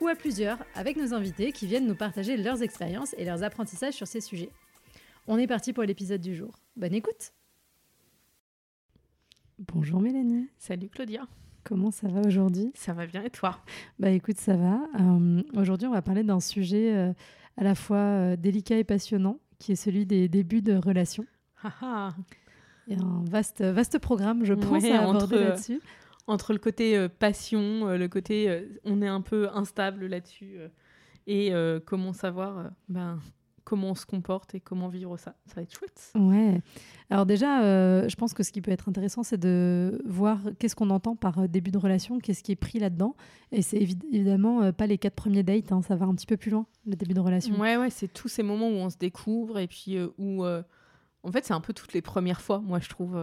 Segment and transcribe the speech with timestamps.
[0.00, 3.94] ou à plusieurs avec nos invités qui viennent nous partager leurs expériences et leurs apprentissages
[3.94, 4.50] sur ces sujets.
[5.26, 6.58] On est parti pour l'épisode du jour.
[6.76, 7.32] Bonne écoute
[9.58, 10.48] Bonjour Mélanie.
[10.56, 11.26] Salut Claudia.
[11.64, 12.72] Comment ça va aujourd'hui?
[12.74, 13.58] Ça va bien et toi?
[13.98, 14.80] Bah écoute, ça va.
[14.98, 17.12] Euh, aujourd'hui, on va parler d'un sujet euh,
[17.58, 21.26] à la fois euh, délicat et passionnant, qui est celui des débuts de relations.
[22.86, 25.80] Il y a un vaste, vaste programme, je pense, à aborder là-dessus
[26.26, 30.58] entre le côté euh, passion, euh, le côté euh, on est un peu instable là-dessus,
[31.26, 31.52] et
[31.86, 33.20] comment savoir ben,
[33.62, 35.36] comment on se comporte et comment vivre ça.
[35.46, 36.10] Ça va être chouette.
[36.16, 36.60] Ouais.
[37.08, 40.90] Alors déjà, je pense que ce qui peut être intéressant, c'est de voir qu'est-ce qu'on
[40.90, 43.14] entend par début de relation, qu'est-ce qui est pris là-dedans.
[43.52, 46.50] Et c'est évidemment pas les quatre premiers dates, hein, ça va un petit peu plus
[46.50, 47.60] loin, le début de relation.
[47.60, 50.44] Ouais, ouais, c'est tous ces moments où on se découvre et puis où...
[50.44, 53.16] en fait, c'est un peu toutes les premières fois, moi, je trouve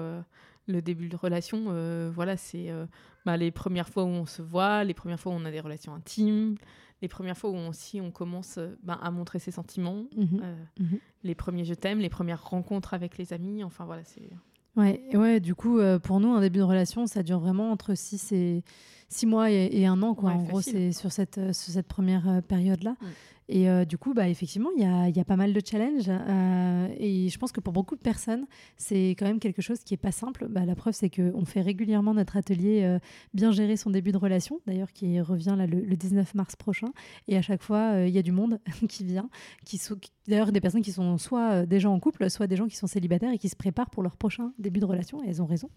[0.68, 2.86] le début de relation, euh, voilà, c'est euh,
[3.26, 5.60] bah, les premières fois où on se voit, les premières fois où on a des
[5.60, 6.56] relations intimes,
[7.02, 10.42] les premières fois où aussi on commence euh, bah, à montrer ses sentiments, mhm.
[10.80, 11.00] Mhm.
[11.24, 14.30] les premiers je t'aime, les premières rencontres avec les amis, enfin voilà, c'est...
[14.76, 18.32] Ouais, ouais, du coup, pour nous, un début de relation, ça dure vraiment entre 6
[18.34, 18.64] et
[19.10, 20.32] six mois et, un an, quoi.
[20.32, 22.96] en gros, c'est sur cette, sur cette première période-là.
[23.00, 23.06] Mm.
[23.50, 26.10] Et euh, du coup, bah, effectivement, il y a, y a, pas mal de challenges.
[26.10, 29.94] Euh, et je pense que pour beaucoup de personnes, c'est quand même quelque chose qui
[29.94, 30.48] n'est pas simple.
[30.50, 33.00] Bah, la preuve, c'est qu'on fait régulièrement notre atelier euh,
[33.34, 36.88] Bien gérer son début de relation, d'ailleurs, qui revient là, le, 19 mars prochain.
[37.28, 39.30] Et à chaque fois, il y a du monde qui vient.
[39.66, 39.80] Qui,
[40.28, 42.88] d'ailleurs, des personnes qui sont soit des gens en couple, soit des gens qui sont
[42.88, 45.24] célibataires et qui se préparent pour leur prochain début de relation.
[45.24, 45.70] Et elles ont raison.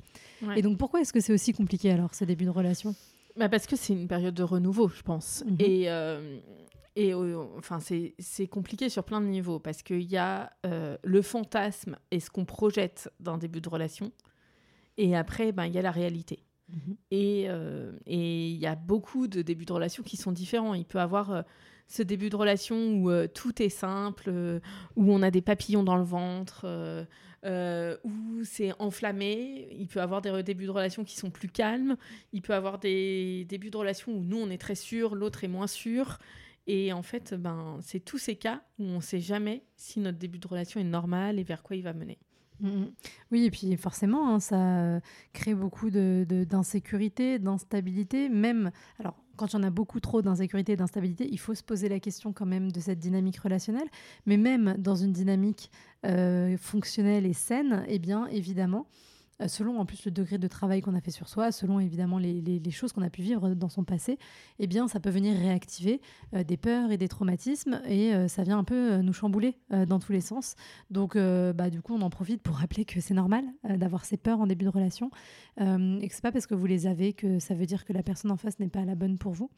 [0.57, 2.95] Et donc, pourquoi est-ce que c'est aussi compliqué alors, ce début de relation?
[3.37, 5.45] Bah parce que c'est une période de renouveau, je pense.
[5.47, 5.57] Mhm.
[5.61, 5.89] Et,
[6.97, 11.97] et enfin, c'est compliqué sur plein de niveaux parce qu'il y a euh, le fantasme
[12.11, 14.13] et ce qu'on projette d'un début de relation.
[14.97, 16.45] Et après, ben, il y a la réalité.
[16.69, 16.97] Mhm.
[17.13, 20.75] Euh, et il y a beaucoup de débuts de relation qui sont différents.
[20.75, 21.43] Il peut avoir euh,
[21.91, 24.31] ce début de relation où tout est simple,
[24.97, 26.65] où on a des papillons dans le ventre,
[27.45, 29.69] où c'est enflammé.
[29.73, 31.97] Il peut avoir des débuts de relation qui sont plus calmes.
[32.33, 35.49] Il peut avoir des débuts de relation où nous, on est très sûr, l'autre est
[35.49, 36.19] moins sûr.
[36.67, 40.19] Et en fait, ben, c'est tous ces cas où on ne sait jamais si notre
[40.19, 42.19] début de relation est normal et vers quoi il va mener.
[42.61, 42.93] Mm, mm.
[43.33, 45.01] Oui, et puis forcément, hein, ça
[45.33, 48.71] crée beaucoup d'insécurité, de, d'instabilité, même.
[48.99, 51.89] Alors, quand il y en a beaucoup trop d'insécurité et d'instabilité, il faut se poser
[51.89, 53.89] la question quand même de cette dynamique relationnelle.
[54.27, 55.71] Mais même dans une dynamique
[56.05, 58.87] euh, fonctionnelle et saine, eh bien, évidemment,
[59.49, 62.71] selon en plus le degré de travail qu'on a fait sur soi, selon évidemment les,
[62.71, 64.19] choses qu'on a pu vivre dans son passé,
[64.59, 66.01] eh bien ça peut venir réactiver
[66.35, 69.57] euh, des peurs et des traumatismes et euh, ça vient un peu nous chambouler
[69.89, 70.55] dans tous les sens.
[70.91, 74.41] Donc bah, du coup on en profite pour rappeler que c'est normal d'avoir ces peurs
[74.41, 75.11] en début de relation
[75.59, 78.03] et que c'est pas parce que vous les avez que ça veut dire que la
[78.03, 79.51] personne en face n'est pas la bonne pour vous.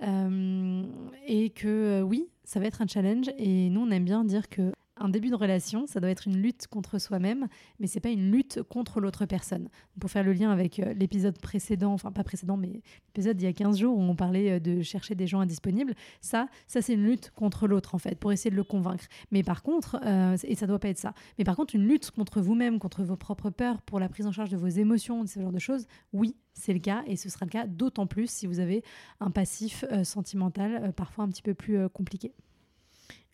[0.00, 4.72] et que oui, ça va être un challenge et nous on aime bien dire que
[4.96, 7.48] un début de relation, ça doit être une lutte contre soi-même,
[7.80, 9.68] mais c'est pas une lutte contre l'autre personne.
[9.98, 13.48] Pour faire le lien avec euh, l'épisode précédent, enfin pas précédent, mais l'épisode d'il y
[13.48, 16.94] a 15 jours où on parlait euh, de chercher des gens indisponibles, ça, ça c'est
[16.94, 19.04] une lutte contre l'autre en fait, pour essayer de le convaincre.
[19.32, 22.10] Mais par contre, euh, et ça doit pas être ça, mais par contre une lutte
[22.12, 25.28] contre vous-même, contre vos propres peurs, pour la prise en charge de vos émotions, de
[25.28, 28.30] ce genre de choses, oui, c'est le cas et ce sera le cas d'autant plus
[28.30, 28.84] si vous avez
[29.18, 32.32] un passif sentimental parfois un petit peu plus compliqué.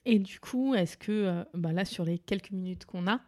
[0.07, 3.21] Et du coup, est-ce que euh, bah là, sur les quelques minutes qu'on a,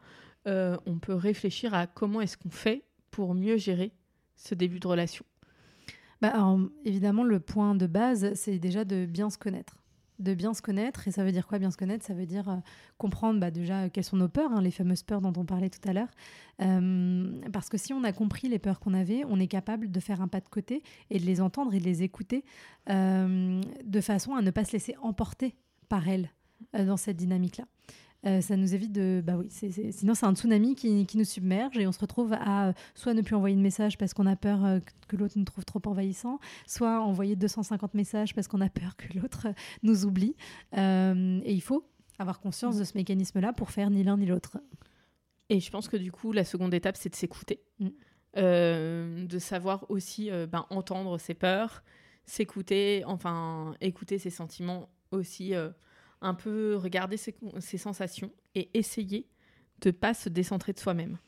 [0.47, 3.93] euh, on peut réfléchir à comment est-ce qu'on fait pour mieux gérer
[4.37, 5.25] ce début de relation?
[6.21, 9.79] Bah, Évidemment, le point de base, c'est déjà de bien se connaître
[10.19, 11.09] de bien se connaître.
[11.09, 12.05] Et ça veut dire quoi, bien se connaître?
[12.05, 12.57] Ça veut dire euh,
[12.97, 15.81] comprendre bah, déjà quelles sont nos peurs, hein, les fameuses peurs dont on parlait tout
[15.89, 16.11] à l'heure.
[17.53, 20.21] parce que si on a compris les peurs qu'on avait, on est capable de faire
[20.21, 22.45] un pas de côté et de les entendre et de les écouter
[22.87, 25.57] de façon à ne pas se laisser emporter
[25.89, 26.31] par elles.
[26.75, 27.65] Euh, dans cette dynamique-là.
[28.25, 29.21] Euh, ça nous évite de.
[29.25, 32.69] Bah oui, sinon c'est un tsunami qui, qui, nous submerge et on se retrouve à
[32.69, 34.61] euh, soit ne plus envoyer de messages parce qu'on a peur
[35.09, 39.19] que l'autre nous trouve trop envahissant, soit envoyer 250 messages parce qu'on a peur que
[39.19, 39.49] l'autre
[39.83, 40.37] nous oublie.
[40.73, 41.85] et il faut
[42.19, 44.59] avoir conscience de ce mécanisme-là pour faire ni l'un ni l'autre.
[45.49, 47.61] Et je pense que du coup, la seconde étape, c'est de s'écouter.
[47.81, 47.89] Mm.
[48.37, 51.83] de savoir aussi ben, entendre ses peurs,
[52.25, 55.55] s'écouter, enfin écouter ses sentiments aussi
[56.23, 59.29] un peu regarder ses, ses sensations et essayer
[59.81, 61.19] de pas se décentrer de soi-même.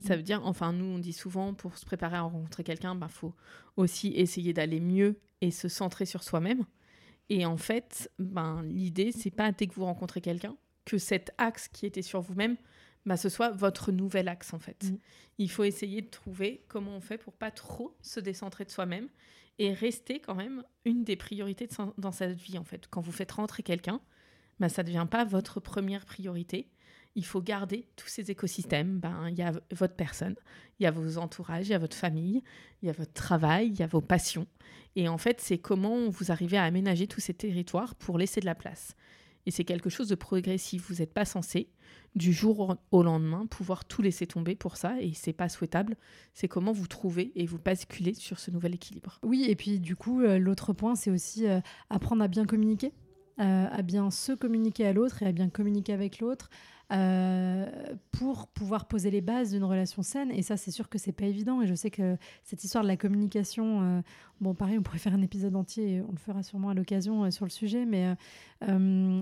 [0.00, 2.98] Ça veut dire, enfin, nous, on dit souvent, pour se préparer à rencontrer quelqu'un, il
[2.98, 3.34] bah, faut
[3.76, 6.64] aussi essayer d'aller mieux et se centrer sur soi-même.
[7.28, 11.68] Et en fait, ben, l'idée, c'est pas dès que vous rencontrez quelqu'un que cet axe
[11.68, 12.56] qui était sur vous-même,
[13.06, 14.84] bah, ce soit votre nouvel axe en fait.
[14.84, 14.98] Mm.
[15.38, 19.08] Il faut essayer de trouver comment on fait pour pas trop se décentrer de soi-même
[19.58, 21.68] et rester quand même une des priorités
[21.98, 22.88] dans sa vie en fait.
[22.88, 24.00] Quand vous faites rentrer quelqu'un,
[24.60, 26.68] bah, ça ne devient pas votre première priorité
[27.14, 28.98] il faut garder tous ces écosystèmes.
[28.98, 30.36] Ben, il y a votre personne,
[30.78, 32.42] il y a vos entourages, il y a votre famille,
[32.82, 34.46] il y a votre travail, il y a vos passions.
[34.96, 38.46] Et en fait, c'est comment vous arrivez à aménager tous ces territoires pour laisser de
[38.46, 38.94] la place.
[39.46, 40.88] Et c'est quelque chose de progressif.
[40.88, 41.70] Vous n'êtes pas censé,
[42.14, 45.00] du jour au lendemain, pouvoir tout laisser tomber pour ça.
[45.00, 45.96] Et c'est pas souhaitable.
[46.34, 49.18] C'est comment vous trouvez et vous basculez sur ce nouvel équilibre.
[49.22, 52.92] Oui, et puis du coup, euh, l'autre point, c'est aussi euh, apprendre à bien communiquer.
[53.40, 56.50] Euh, à bien se communiquer à l'autre et à bien communiquer avec l'autre,
[56.92, 57.66] euh,
[58.12, 60.30] pour pouvoir poser les bases d'une relation saine.
[60.30, 61.62] Et ça, c'est sûr que c'est pas évident.
[61.62, 64.02] Et je sais que cette histoire de la communication, euh,
[64.42, 67.46] bon, pareil, on pourrait faire un épisode entier, on le fera sûrement à l'occasion sur
[67.46, 68.14] le sujet, mais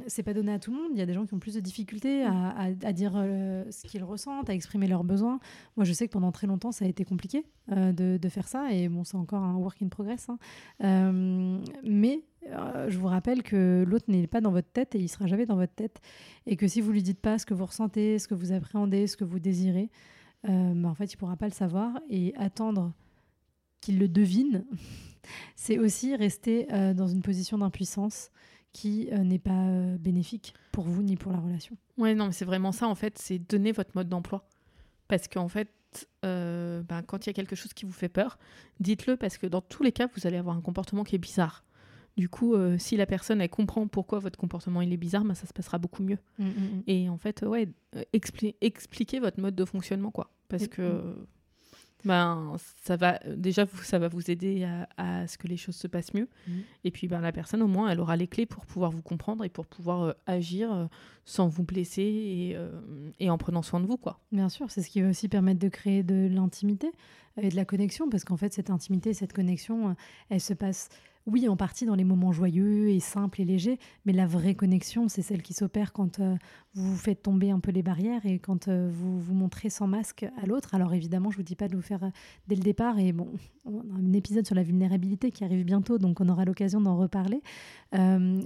[0.09, 0.91] c'est pas donné à tout le monde.
[0.94, 4.50] Il y a des gens qui ont plus de difficultés à, dire ce qu'ils ressentent,
[4.50, 5.38] à exprimer leurs besoins.
[5.76, 8.73] Moi, je sais que pendant très longtemps, ça a été compliqué de, de, faire ça.
[8.73, 10.29] Et bon, c'est encore un work in progress.
[10.29, 11.61] Hein.
[11.85, 15.46] mais je vous rappelle que l'autre n'est pas dans votre tête et il sera jamais
[15.46, 16.00] dans votre tête.
[16.46, 19.06] Et que si vous lui dites pas ce que vous ressentez, ce que vous appréhendez,
[19.06, 19.90] ce que vous désirez,
[20.49, 21.99] euh, bah, en fait, il pourra pas le savoir.
[22.08, 22.93] Et attendre
[23.81, 24.64] qu'il le devine,
[25.56, 28.31] c'est aussi rester euh, dans une position d'impuissance
[28.73, 29.67] qui euh, n'est pas
[29.99, 31.76] bénéfique pour vous ni pour la relation.
[31.96, 34.46] Ouais, non, mais c'est vraiment ça, en fait, c'est donner votre mode d'emploi.
[35.08, 35.70] Parce qu'en fait,
[36.23, 38.38] ben, quand il y a quelque chose qui vous fait peur,
[38.79, 41.64] dites-le parce que dans tous les cas, vous allez avoir un comportement qui est bizarre.
[42.19, 45.37] Du coup, euh, si la personne elle comprend pourquoi votre comportement il est bizarre, bah,
[45.37, 46.19] ça se passera beaucoup mieux.
[46.41, 46.82] Mm, mm, mm.
[46.88, 50.29] Et en fait, ouais, euh, expliquez votre mode de fonctionnement, quoi.
[50.49, 51.15] Parce que
[52.05, 54.67] ben, ça va déjà ça va vous aider
[54.97, 56.29] à, ce que les choses se passent mieux.
[56.82, 59.44] Et puis ben, la personne, au moins, elle aura les clés pour pouvoir vous comprendre
[59.44, 60.88] et pour pouvoir euh, agir
[61.25, 62.56] sans vous blesser et,
[63.21, 64.19] et, en prenant soin de vous, quoi.
[64.32, 66.91] Bien sûr, c'est ce qui va aussi permettre de créer de l'intimité
[67.40, 69.94] et de la connexion, parce qu'en fait, cette intimité, cette connexion,
[70.31, 70.88] elle se passe
[71.29, 75.08] oui, en partie dans les moments joyeux et simples et légers, mais la vraie connexion,
[75.08, 76.37] c'est celle qui s'opère quand euh,
[76.75, 80.26] vous faites tomber un peu les barrières et quand euh, vous vous montrez sans masque
[80.43, 80.75] à l'autre.
[80.75, 82.11] Alors évidemment, je vous dis pas de vous faire euh,
[82.46, 83.29] dès le départ, et bon,
[83.67, 86.96] on a un épisode sur la vulnérabilité qui arrive bientôt, donc on aura l'occasion d'en
[86.96, 87.43] reparler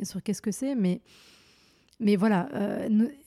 [0.03, 1.01] sur qu'est-ce que c'est, mais
[2.03, 2.49] mais voilà,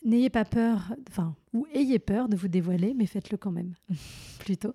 [0.03, 3.73] n'ayez pas peur, enfin, ou ayez peur de vous dévoiler, mais faites-le quand même,
[4.39, 4.73] plutôt.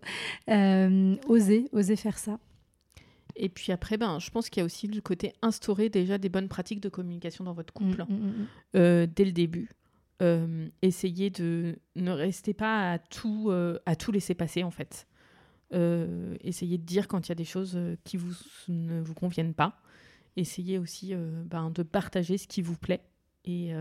[0.49, 2.38] osez, osez faire ça.
[3.37, 6.29] Et puis après, ben, je pense qu'il y a aussi le côté instaurer déjà des
[6.29, 9.70] bonnes pratiques de communication dans votre couple mm, mm, mm, euh, dès le début.
[10.23, 15.06] Euh, essayez de ne rester pas à tout, euh, à tout laisser passer en fait.
[15.73, 18.35] essayez de dire quand il y a des choses qui vous,
[18.69, 19.81] ne vous conviennent pas.
[20.37, 21.14] Essayez aussi
[21.47, 23.00] ben, de partager ce qui vous plaît
[23.44, 23.72] et,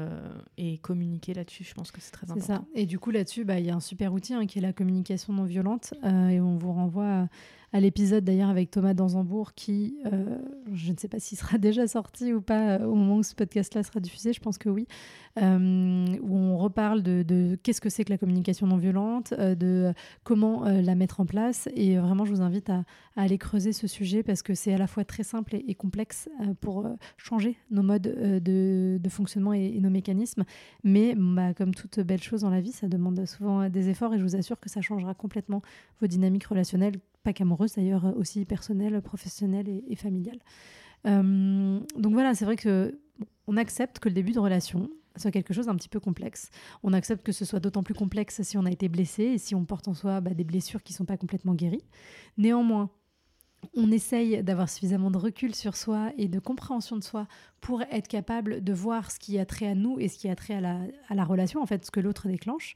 [0.57, 1.63] et, communiquer là-dessus.
[1.63, 2.45] Je pense que c'est très important.
[2.45, 2.65] Ça.
[2.75, 4.73] Et du coup, là-dessus, bah, il y a un super outil hein, qui est la
[4.73, 5.93] communication non violente.
[6.03, 7.27] et on vous renvoie
[7.71, 10.37] à l'épisode d'ailleurs avec Thomas Danzambourg qui, euh,
[10.73, 13.35] je ne sais pas s'il sera déjà sorti ou pas euh, au moment où ce
[13.35, 14.87] podcast-là sera diffusé, je pense que oui,
[15.41, 20.63] euh, où on reparle de, qu'est-ce que c'est que la communication non violente, de comment
[20.63, 21.69] la mettre en place.
[21.75, 22.83] Et vraiment, je vous invite à,
[23.15, 26.29] aller creuser ce sujet parce que c'est à la fois très simple et, complexe
[26.61, 30.43] pour changer nos modes de, fonctionnement et, nos mécanismes.
[30.83, 34.17] Mais bah, comme toute belle chose dans la vie, ça demande souvent des efforts et
[34.17, 35.61] je vous assure que ça changera complètement
[36.01, 40.39] vos dynamiques relationnelles pas qu'amoureuse d'ailleurs, aussi personnelle, professionnelle et, familiale.
[41.07, 42.99] Euh, donc voilà, c'est vrai que
[43.47, 46.49] on accepte que le début de relation soit quelque chose d'un petit peu complexe.
[46.83, 49.55] On accepte que ce soit d'autant plus complexe si on a été blessé et si
[49.55, 51.85] on porte en soi bah, des blessures qui ne sont pas complètement guéries.
[52.37, 52.89] Néanmoins,
[53.75, 57.27] on essaye d'avoir suffisamment de recul sur soi et de compréhension de soi
[57.61, 60.35] pour être capable de voir ce qui a trait à nous et ce qui a
[60.35, 62.75] trait à la, relation, en fait, ce que l'autre déclenche.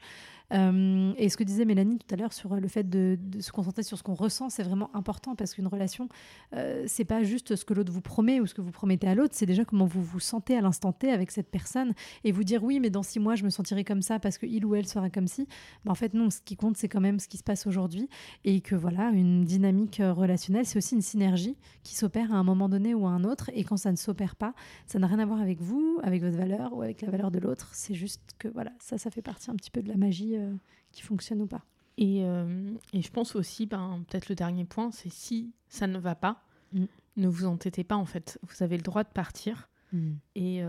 [0.54, 3.82] Euh, et ce que disait Mélanie tout à l'heure sur le fait de, se concentrer
[3.82, 6.10] sur ce qu'on ressent, c'est vraiment important parce qu'une relation,
[6.54, 9.16] euh, c'est pas juste ce que l'autre vous promet ou ce que vous promettez à
[9.16, 12.44] l'autre, c'est déjà comment vous vous sentez à l'instant T avec cette personne et vous
[12.44, 14.88] dire oui, mais dans six mois, je me sentirai comme ça parce qu'il ou elle
[14.88, 15.48] sera comme si.
[15.86, 18.10] Ben, en fait, non, ce qui compte, c'est quand même ce qui se passe aujourd'hui
[18.44, 22.68] et que voilà, une dynamique relationnelle, c'est aussi une synergie qui s'opère à un moment
[22.68, 23.52] donné ou à un autre.
[23.54, 24.56] Et quand ça ne s'opère pas,
[24.88, 27.38] ça n'a rien à voir avec vous, avec votre valeur ou avec la valeur de
[27.38, 27.70] l'autre.
[27.74, 30.52] C'est juste que voilà, ça, ça fait partie un petit peu de la magie euh,
[30.92, 31.64] qui fonctionne ou pas.
[31.98, 36.00] Et, euh, et je pense aussi, ben, peut-être le dernier point, c'est si ça ne
[36.00, 36.42] va pas,
[36.74, 36.86] mm.
[37.18, 38.40] ne vous entêtez pas en fait.
[38.42, 39.70] Vous avez le droit de partir.
[39.92, 40.14] Mm.
[40.34, 40.64] Et,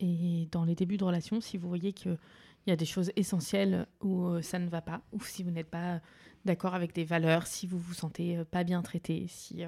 [0.00, 2.18] et dans les débuts de relation, si vous voyez qu'il
[2.66, 6.00] y a des choses essentielles où ça ne va pas, ou si vous n'êtes pas
[6.44, 9.64] d'accord avec des valeurs, si vous vous sentez pas bien traité, si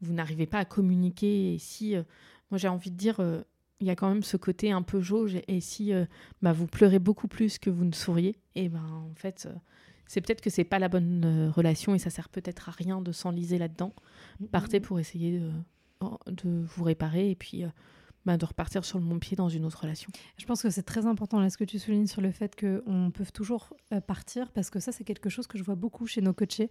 [0.00, 1.94] vous n'arrivez pas à communiquer, et si,
[2.50, 3.20] moi j'ai envie de dire,
[3.82, 5.38] il y a quand même ce côté un peu jauge.
[5.48, 6.06] Et si euh,
[6.40, 9.54] bah, vous pleurez beaucoup plus que vous ne souriez, et ben en fait, euh,
[10.06, 13.00] c'est peut-être que c'est pas la bonne euh, relation et ça sert peut-être à rien
[13.00, 13.92] de s'enliser là-dedans.
[14.40, 14.46] Mm-hmm.
[14.48, 15.50] Partez pour essayer de,
[16.28, 17.64] de, vous réparer et puis
[18.24, 20.10] bah, de repartir sur le bon pied dans une autre relation.
[20.36, 23.10] Je pense que c'est très important là ce que tu soulignes sur le fait qu'on
[23.12, 23.74] peut toujours
[24.06, 26.70] partir parce que ça c'est quelque chose que je vois beaucoup chez nos coachés.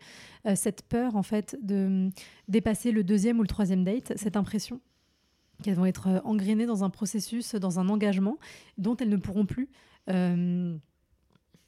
[0.56, 2.10] cette peur en fait de
[2.48, 4.82] dépasser le deuxième ou le troisième date, cette impression
[5.62, 8.38] qu'elles vont être euh, engrenées dans un processus, dans un engagement
[8.78, 9.70] dont elles ne pourront plus
[10.10, 10.76] euh,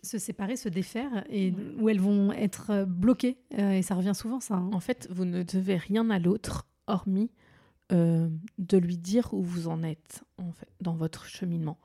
[0.02, 3.38] se séparer, se défaire, et où elles vont être euh, bloquées.
[3.52, 4.56] et ça revient souvent, ça.
[4.56, 4.70] Hein.
[4.74, 7.32] En fait, vous ne devez rien à l'autre, hormis
[7.90, 11.80] de lui dire où vous en êtes en fait, dans votre cheminement.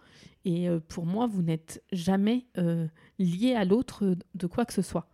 [0.45, 2.47] Et pour moi, vous n'êtes jamais
[3.19, 5.11] lié à l'autre de quoi que ce soit.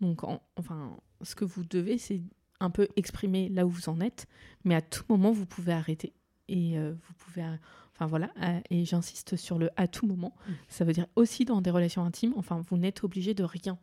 [0.00, 0.24] Donc,
[0.56, 2.22] enfin, ce que vous devez, c'est
[2.58, 4.26] un peu exprimer là où vous en êtes,
[4.64, 6.12] mais à tout moment, vous pouvez arrêter
[6.48, 7.42] et euh, vous pouvez
[7.94, 8.30] enfin voilà
[8.70, 10.52] et j'insiste sur le à tout moment mm.
[10.68, 13.78] ça veut dire aussi dans des relations intimes enfin vous n'êtes obligé de rien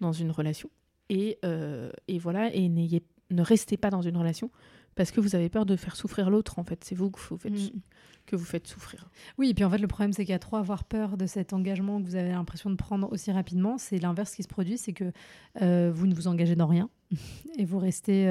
[0.00, 0.70] dans une relation
[1.08, 4.50] et, euh, et voilà et n'ayez ne restez pas dans une relation
[4.94, 6.84] parce que vous avez peur de faire souffrir l'autre en fait.
[6.84, 7.80] C'est vous que vous faites mm.
[8.26, 9.08] que vous faites souffrir.
[9.38, 11.26] Oui et puis en fait le problème c'est qu'il y a trop avoir peur de
[11.26, 14.78] cet engagement que vous avez l'impression de prendre aussi rapidement c'est l'inverse qui se produit
[14.78, 15.12] c'est que
[15.60, 16.88] euh, vous ne vous engagez dans rien.
[17.58, 18.26] Et vous restez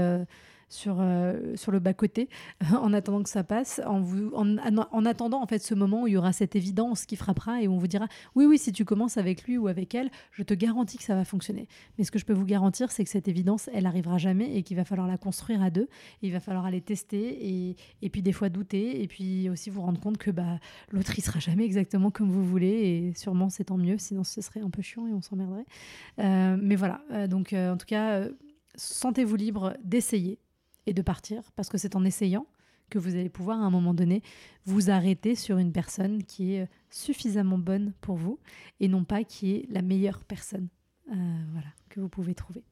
[0.72, 2.30] sur, euh, sur le bas-côté
[2.74, 6.08] en attendant que ça passe, en, vous, en, en, attendant en fait ce moment où
[6.08, 8.72] il y aura cette évidence qui frappera et où on vous dira oui, oui, si
[8.72, 11.68] tu commences avec lui ou avec elle, je te garantis que ça va fonctionner.
[11.98, 14.64] Mais ce que je peux vous garantir, c'est que cette évidence, elle arrivera jamais et
[14.64, 15.88] qu'il va falloir la construire à deux.
[16.22, 19.82] il va falloir aller tester et, et, puis des fois douter et puis aussi vous
[19.82, 20.60] rendre compte que bah,
[20.92, 24.42] l'autre, il sera jamais exactement comme vous voulez et sûrement c'est tant mieux, sinon ce
[24.42, 25.66] serait un peu chiant et on s'emmerderait.
[26.20, 28.24] Euh, mais voilà, euh, donc en tout cas,
[28.76, 30.40] sentez-vous libre d'essayer
[30.88, 32.46] et de partir, parce que c'est en essayant
[32.90, 34.22] que vous allez pouvoir à un moment donné
[34.66, 38.38] vous arrêter sur une personne qui est suffisamment bonne pour vous
[38.80, 40.68] et non pas qui est la meilleure personne
[41.10, 41.16] euh,
[41.52, 42.64] voilà, que vous pouvez trouver.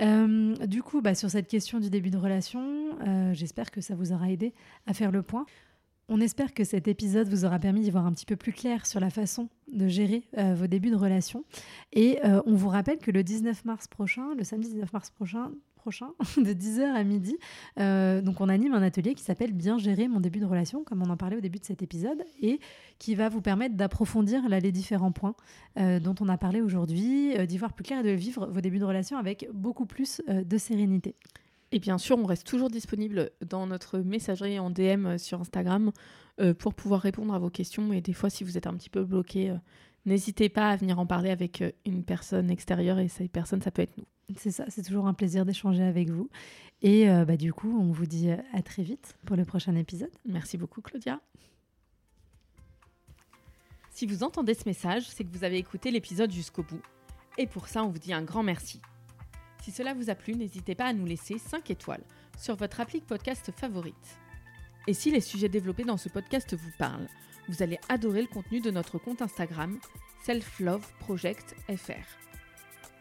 [0.00, 3.94] Euh, du coup, bah, sur cette question du début de relation, euh, j'espère que ça
[3.94, 4.52] vous aura aidé
[4.86, 5.46] à faire le point.
[6.08, 8.86] On espère que cet épisode vous aura permis d'y voir un petit peu plus clair
[8.86, 11.46] sur la façon de gérer vos débuts de relation.
[11.94, 15.50] Et on vous rappelle que le 19 mars prochain, le samedi 19 mars prochain,
[15.84, 17.36] prochain, de 10h à midi.
[17.78, 21.02] Euh, donc on anime un atelier qui s'appelle Bien gérer mon début de relation, comme
[21.02, 22.58] on en parlait au début de cet épisode, et
[22.98, 25.34] qui va vous permettre d'approfondir les différents points
[25.78, 28.62] euh, dont on a parlé aujourd'hui, euh, d'y voir plus clair et de vivre vos
[28.62, 31.16] débuts de relation avec beaucoup plus de sérénité.
[31.70, 35.90] Et bien sûr, on reste toujours disponible dans notre messagerie en DM sur Instagram
[36.58, 37.92] pour pouvoir répondre à vos questions.
[37.92, 39.52] Et des fois, si vous êtes un petit peu bloqué,
[40.06, 43.00] n'hésitez pas à venir en parler avec une personne extérieure.
[43.00, 44.06] Et cette personne, ça peut être nous.
[44.36, 46.30] C'est ça, c'est toujours un plaisir d'échanger avec vous.
[46.82, 50.10] Et euh, bah, du coup, on vous dit à très vite pour le prochain épisode.
[50.24, 51.20] Merci beaucoup, Claudia.
[53.90, 56.82] Si vous entendez ce message, c'est que vous avez écouté l'épisode jusqu'au bout.
[57.38, 58.80] Et pour ça, on vous dit un grand merci.
[59.62, 62.02] Si cela vous a plu, n'hésitez pas à nous laisser 5 étoiles
[62.38, 64.18] sur votre appli podcast favorite.
[64.86, 67.08] Et si les sujets développés dans ce podcast vous parlent,
[67.48, 69.78] vous allez adorer le contenu de notre compte Instagram
[70.24, 72.04] Self Love Project FR.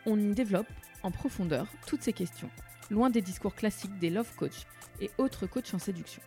[0.05, 0.67] On y développe
[1.03, 2.49] en profondeur toutes ces questions,
[2.89, 4.65] loin des discours classiques des love coach
[4.99, 6.21] et autres coachs en séduction.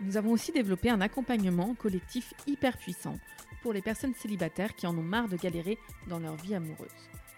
[0.00, 3.18] Nous avons aussi développé un accompagnement collectif hyper puissant
[3.62, 5.76] pour les personnes célibataires qui en ont marre de galérer
[6.08, 6.88] dans leur vie amoureuse,